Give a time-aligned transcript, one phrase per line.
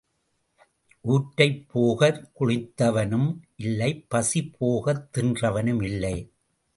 [1.05, 3.29] ஊற்றை போகக் குளித்தவனும்
[3.55, 6.15] இல்லை பசி போகத் தின்றவனும் இல்லை.